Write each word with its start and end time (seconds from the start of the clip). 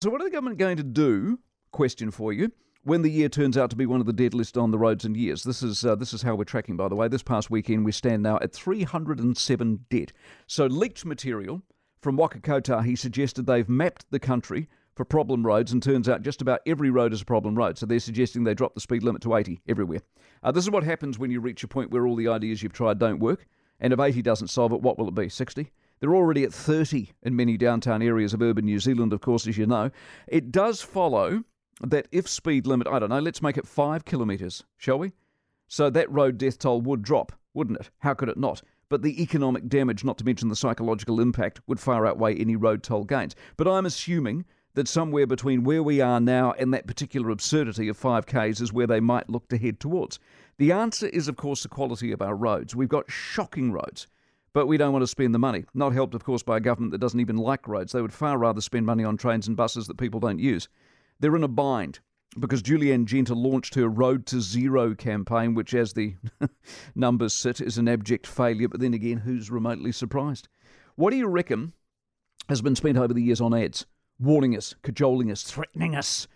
So, 0.00 0.10
what 0.10 0.20
are 0.20 0.24
the 0.24 0.30
government 0.30 0.58
going 0.58 0.76
to 0.76 0.84
do? 0.84 1.40
Question 1.72 2.12
for 2.12 2.32
you. 2.32 2.52
When 2.84 3.02
the 3.02 3.10
year 3.10 3.28
turns 3.28 3.58
out 3.58 3.68
to 3.70 3.76
be 3.76 3.84
one 3.84 3.98
of 3.98 4.06
the 4.06 4.12
deadliest 4.12 4.56
on 4.56 4.70
the 4.70 4.78
roads 4.78 5.04
in 5.04 5.16
years, 5.16 5.42
this 5.42 5.60
is 5.60 5.84
uh, 5.84 5.96
this 5.96 6.14
is 6.14 6.22
how 6.22 6.36
we're 6.36 6.44
tracking. 6.44 6.76
By 6.76 6.86
the 6.86 6.94
way, 6.94 7.08
this 7.08 7.24
past 7.24 7.50
weekend 7.50 7.84
we 7.84 7.90
stand 7.90 8.22
now 8.22 8.38
at 8.40 8.52
307 8.52 9.86
dead. 9.90 10.12
So 10.46 10.66
leaked 10.66 11.04
material 11.04 11.62
from 12.00 12.16
Waka 12.16 12.38
Kotahi 12.38 12.96
suggested 12.96 13.46
they've 13.46 13.68
mapped 13.68 14.08
the 14.12 14.20
country 14.20 14.68
for 14.94 15.04
problem 15.04 15.44
roads, 15.44 15.72
and 15.72 15.82
turns 15.82 16.08
out 16.08 16.22
just 16.22 16.42
about 16.42 16.60
every 16.64 16.90
road 16.90 17.12
is 17.12 17.22
a 17.22 17.24
problem 17.24 17.56
road. 17.56 17.76
So 17.76 17.84
they're 17.84 17.98
suggesting 17.98 18.44
they 18.44 18.54
drop 18.54 18.74
the 18.74 18.80
speed 18.80 19.02
limit 19.02 19.22
to 19.22 19.34
80 19.34 19.62
everywhere. 19.68 20.02
Uh, 20.44 20.52
this 20.52 20.62
is 20.62 20.70
what 20.70 20.84
happens 20.84 21.18
when 21.18 21.32
you 21.32 21.40
reach 21.40 21.64
a 21.64 21.68
point 21.68 21.90
where 21.90 22.06
all 22.06 22.14
the 22.14 22.28
ideas 22.28 22.62
you've 22.62 22.72
tried 22.72 23.00
don't 23.00 23.18
work. 23.18 23.48
And 23.80 23.92
if 23.92 23.98
80 23.98 24.22
doesn't 24.22 24.48
solve 24.48 24.72
it, 24.72 24.80
what 24.80 24.96
will 24.96 25.08
it 25.08 25.14
be? 25.16 25.28
60? 25.28 25.72
They're 26.00 26.14
already 26.14 26.44
at 26.44 26.52
30 26.52 27.10
in 27.22 27.36
many 27.36 27.56
downtown 27.56 28.02
areas 28.02 28.34
of 28.34 28.42
urban 28.42 28.64
New 28.64 28.78
Zealand, 28.78 29.12
of 29.12 29.20
course, 29.20 29.46
as 29.46 29.58
you 29.58 29.66
know. 29.66 29.90
It 30.26 30.52
does 30.52 30.80
follow 30.80 31.44
that 31.80 32.08
if 32.12 32.28
speed 32.28 32.66
limit, 32.66 32.86
I 32.86 32.98
don't 32.98 33.10
know, 33.10 33.20
let's 33.20 33.42
make 33.42 33.56
it 33.56 33.66
five 33.66 34.04
kilometres, 34.04 34.64
shall 34.76 34.98
we? 34.98 35.12
So 35.68 35.90
that 35.90 36.10
road 36.10 36.38
death 36.38 36.58
toll 36.58 36.80
would 36.82 37.02
drop, 37.02 37.32
wouldn't 37.54 37.80
it? 37.80 37.90
How 37.98 38.14
could 38.14 38.28
it 38.28 38.38
not? 38.38 38.62
But 38.88 39.02
the 39.02 39.22
economic 39.22 39.68
damage, 39.68 40.02
not 40.02 40.18
to 40.18 40.24
mention 40.24 40.48
the 40.48 40.56
psychological 40.56 41.20
impact, 41.20 41.60
would 41.66 41.78
far 41.78 42.06
outweigh 42.06 42.36
any 42.36 42.56
road 42.56 42.82
toll 42.82 43.04
gains. 43.04 43.36
But 43.56 43.68
I'm 43.68 43.86
assuming 43.86 44.46
that 44.74 44.88
somewhere 44.88 45.26
between 45.26 45.64
where 45.64 45.82
we 45.82 46.00
are 46.00 46.20
now 46.20 46.52
and 46.52 46.72
that 46.72 46.86
particular 46.86 47.30
absurdity 47.30 47.88
of 47.88 48.00
5Ks 48.00 48.62
is 48.62 48.72
where 48.72 48.86
they 48.86 49.00
might 49.00 49.28
look 49.28 49.48
to 49.48 49.58
head 49.58 49.80
towards. 49.80 50.18
The 50.56 50.72
answer 50.72 51.08
is, 51.08 51.28
of 51.28 51.36
course, 51.36 51.62
the 51.62 51.68
quality 51.68 52.12
of 52.12 52.22
our 52.22 52.34
roads. 52.34 52.74
We've 52.74 52.88
got 52.88 53.10
shocking 53.10 53.72
roads, 53.72 54.06
but 54.58 54.66
we 54.66 54.76
don't 54.76 54.92
want 54.92 55.04
to 55.04 55.06
spend 55.06 55.32
the 55.32 55.38
money. 55.38 55.64
Not 55.72 55.92
helped, 55.92 56.16
of 56.16 56.24
course, 56.24 56.42
by 56.42 56.56
a 56.56 56.60
government 56.60 56.90
that 56.90 56.98
doesn't 56.98 57.20
even 57.20 57.36
like 57.36 57.68
roads. 57.68 57.92
They 57.92 58.02
would 58.02 58.12
far 58.12 58.36
rather 58.36 58.60
spend 58.60 58.86
money 58.86 59.04
on 59.04 59.16
trains 59.16 59.46
and 59.46 59.56
buses 59.56 59.86
that 59.86 59.98
people 59.98 60.18
don't 60.18 60.40
use. 60.40 60.68
They're 61.20 61.36
in 61.36 61.44
a 61.44 61.48
bind 61.48 62.00
because 62.36 62.60
Julie 62.60 62.92
Anne 62.92 63.06
Genter 63.06 63.36
launched 63.36 63.76
her 63.76 63.86
Road 63.86 64.26
to 64.26 64.40
Zero 64.40 64.96
campaign, 64.96 65.54
which, 65.54 65.74
as 65.74 65.92
the 65.92 66.16
numbers 66.96 67.34
sit, 67.34 67.60
is 67.60 67.78
an 67.78 67.86
abject 67.86 68.26
failure. 68.26 68.66
But 68.66 68.80
then 68.80 68.94
again, 68.94 69.18
who's 69.18 69.48
remotely 69.48 69.92
surprised? 69.92 70.48
What 70.96 71.10
do 71.10 71.18
you 71.18 71.28
reckon 71.28 71.72
has 72.48 72.60
been 72.60 72.74
spent 72.74 72.98
over 72.98 73.14
the 73.14 73.22
years 73.22 73.40
on 73.40 73.54
ads? 73.54 73.86
Warning 74.18 74.56
us, 74.56 74.74
cajoling 74.82 75.30
us, 75.30 75.44
threatening 75.44 75.94
us. 75.94 76.26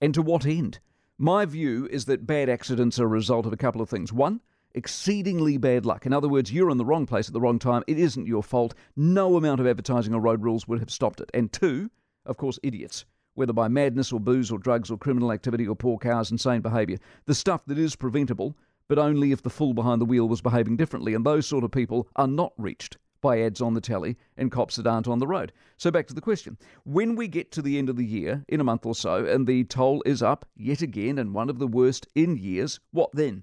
And 0.00 0.14
to 0.14 0.22
what 0.22 0.46
end? 0.46 0.78
My 1.18 1.44
view 1.44 1.86
is 1.90 2.06
that 2.06 2.26
bad 2.26 2.48
accidents 2.48 2.98
are 2.98 3.04
a 3.04 3.08
result 3.08 3.44
of 3.44 3.52
a 3.52 3.58
couple 3.58 3.82
of 3.82 3.90
things. 3.90 4.14
One, 4.14 4.40
exceedingly 4.76 5.56
bad 5.56 5.84
luck. 5.84 6.06
In 6.06 6.12
other 6.12 6.28
words, 6.28 6.52
you're 6.52 6.70
in 6.70 6.78
the 6.78 6.84
wrong 6.84 7.06
place 7.06 7.26
at 7.28 7.32
the 7.32 7.40
wrong 7.40 7.58
time. 7.58 7.82
It 7.88 7.98
isn't 7.98 8.26
your 8.26 8.42
fault. 8.42 8.74
No 8.94 9.36
amount 9.36 9.60
of 9.60 9.66
advertising 9.66 10.14
or 10.14 10.20
road 10.20 10.42
rules 10.42 10.68
would 10.68 10.78
have 10.78 10.90
stopped 10.90 11.20
it. 11.20 11.30
And 11.34 11.52
two, 11.52 11.90
of 12.24 12.36
course, 12.36 12.60
idiots 12.62 13.04
whether 13.36 13.52
by 13.52 13.68
madness 13.68 14.12
or 14.12 14.18
booze 14.18 14.50
or 14.50 14.58
drugs 14.58 14.90
or 14.90 14.98
criminal 14.98 15.30
activity 15.30 15.68
or 15.68 15.76
poor 15.76 15.98
cars, 15.98 16.30
insane 16.30 16.62
behaviour. 16.62 16.96
The 17.26 17.34
stuff 17.34 17.64
that 17.66 17.78
is 17.78 17.94
preventable, 17.94 18.56
but 18.88 18.98
only 18.98 19.30
if 19.30 19.42
the 19.42 19.50
fool 19.50 19.74
behind 19.74 20.00
the 20.00 20.06
wheel 20.06 20.28
was 20.28 20.40
behaving 20.40 20.76
differently. 20.76 21.14
And 21.14 21.24
those 21.24 21.46
sort 21.46 21.62
of 21.62 21.70
people 21.70 22.08
are 22.16 22.26
not 22.26 22.52
reached 22.56 22.96
by 23.20 23.40
ads 23.40 23.60
on 23.60 23.74
the 23.74 23.80
telly 23.80 24.16
and 24.36 24.50
cops 24.50 24.76
that 24.76 24.86
aren't 24.86 25.08
on 25.08 25.18
the 25.18 25.26
road. 25.26 25.52
So 25.76 25.90
back 25.90 26.06
to 26.06 26.14
the 26.14 26.20
question. 26.20 26.56
When 26.84 27.14
we 27.14 27.28
get 27.28 27.50
to 27.52 27.62
the 27.62 27.78
end 27.78 27.88
of 27.88 27.96
the 27.96 28.04
year, 28.04 28.44
in 28.48 28.60
a 28.60 28.64
month 28.64 28.86
or 28.86 28.94
so, 28.94 29.26
and 29.26 29.46
the 29.46 29.64
toll 29.64 30.02
is 30.06 30.22
up 30.22 30.46
yet 30.56 30.80
again 30.80 31.18
and 31.18 31.34
one 31.34 31.50
of 31.50 31.58
the 31.58 31.66
worst 31.66 32.06
in 32.14 32.36
years, 32.36 32.80
what 32.92 33.10
then? 33.12 33.42